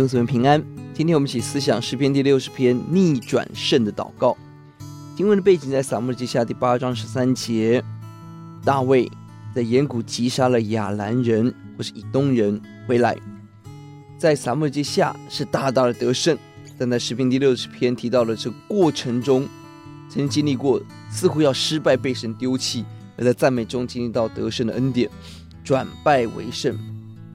[0.00, 0.64] 弟兄姊妹平安。
[0.94, 4.34] 今天我们一起思想诗篇第六十篇逆转胜的祷告。
[5.14, 7.84] 经文的背景在撒母耳记下第八章十三节，
[8.64, 9.12] 大卫
[9.54, 12.58] 在盐谷击杀了亚兰人或是以东人
[12.88, 13.14] 回来，
[14.16, 16.34] 在撒母耳记下是大大的得胜，
[16.78, 19.46] 但在诗篇第六十篇提到了这过程中
[20.08, 20.80] 曾经经历过
[21.10, 22.86] 似乎要失败被神丢弃，
[23.18, 25.10] 而在赞美中经历到得胜的恩典，
[25.62, 26.74] 转败为胜。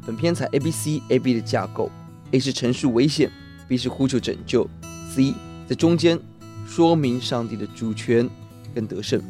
[0.04, 1.92] 本篇采 A B C A B 的架构
[2.32, 3.32] ，A 是陈述危险
[3.68, 4.68] ，B 是呼求拯救
[5.14, 5.34] ，C
[5.68, 6.20] 在中间
[6.68, 8.30] 说明上帝的主权
[8.74, 9.22] 跟得胜。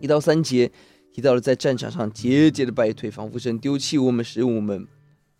[0.00, 0.70] 一到三节
[1.12, 4.86] 提到了在战场上节节的败退，仿佛神丢弃我们，使我们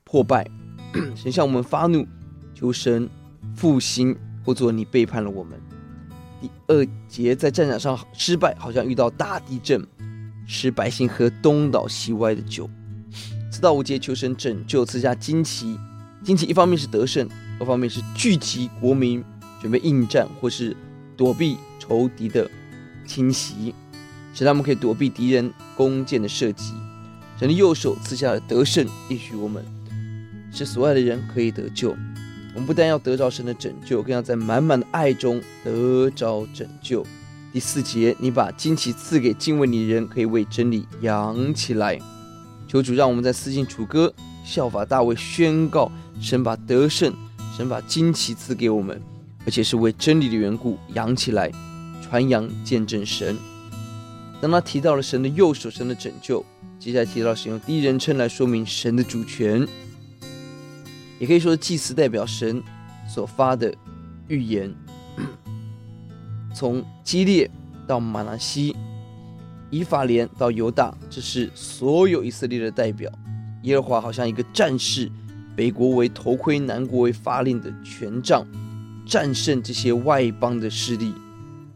[0.05, 0.48] 破败，
[1.17, 2.06] 神向我们发怒，
[2.55, 3.09] 求神
[3.56, 5.61] 复兴，或作你背叛了我们。
[6.41, 9.84] 第二节在战场上失败，好像遇到大地震，
[10.47, 12.69] 使百姓喝东倒西歪的酒。
[13.50, 15.78] 四到五节求神拯救，赐下旌旗。
[16.25, 17.28] 旌旗一方面是得胜，
[17.59, 19.25] 二方面是聚集国民，
[19.61, 20.77] 准备应战或是
[21.17, 22.48] 躲避仇敌的
[23.05, 23.75] 侵袭，
[24.33, 26.73] 使他们可以躲避敌人弓箭的射击。
[27.39, 29.65] 神的右手赐下了得胜，应许我们，
[30.53, 31.91] 使所爱的人可以得救。
[32.55, 37.05] 我们不但要得着神的拯救，更要在满满的爱中得着拯救。
[37.53, 41.98] 第四节，你把旌旗赐给敬畏你的人，可以为真理扬起来。
[42.69, 45.91] 求主让我们在思想楚歌，效法大卫，宣告
[46.23, 47.12] 神把得胜，
[47.56, 49.03] 神把旌旗赐给我们，
[49.45, 51.51] 而且是为真理的缘故扬起来，
[52.01, 53.37] 传扬见证神。
[54.41, 56.45] 当他提到了神的右手，神的拯救，
[56.78, 59.67] 接下来提到使用第一人称来说明神的主权，
[61.19, 62.62] 也可以说祭司代表神
[63.12, 63.75] 所发的
[64.28, 64.73] 预言，
[66.55, 67.50] 从基列
[67.87, 68.77] 到玛拿西。
[69.70, 73.11] 以法莲到犹大，这是所有以色列的代表。
[73.62, 75.10] 耶和华好像一个战士，
[75.55, 78.47] 北国为头盔，南国为发令的权杖，
[79.07, 81.13] 战胜这些外邦的势力，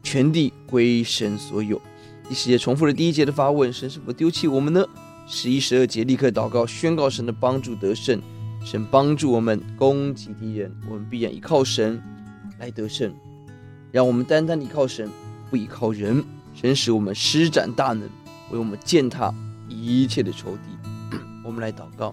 [0.03, 1.81] 全地归神所有。
[2.29, 4.85] 第十节重复了第一节的发问：神是否丢弃我们呢？
[5.27, 8.21] 十一、十二节立刻祷告，宣告神的帮助得胜。
[8.65, 12.03] 神帮助我们攻击敌人，我们必然依靠神
[12.59, 13.15] 来得胜。
[13.93, 15.09] 让我们单单依靠神，
[15.51, 16.25] 不依靠人。
[16.53, 18.09] 神使我们施展大能，
[18.51, 19.33] 为我们践踏
[19.69, 21.19] 一切的仇敌。
[21.45, 22.13] 我们来祷告，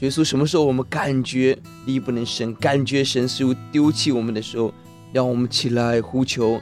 [0.00, 4.72] 耶稣，什么时候我们感觉力不能胜，感觉神似乎丢弃我们的时候，
[5.12, 6.58] 让我们起来呼求，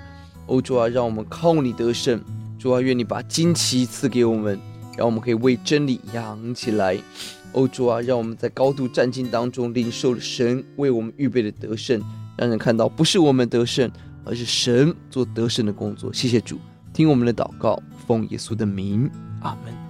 [0.47, 2.21] 哦，主啊，让我们靠你得胜。
[2.59, 4.59] 主啊，愿你把旌旗赐给我们，
[4.97, 6.99] 让我们可以为真理扬起来。
[7.53, 12.03] 哦，主啊，让我们在高度战境当中领受了神为我们预备的得胜，
[12.37, 13.89] 让人看到不是我们得胜，
[14.25, 16.13] 而是神做得胜的工作。
[16.13, 16.59] 谢谢主。
[16.93, 19.09] 听我们的祷告，奉耶稣的名，
[19.43, 19.88] 阿门。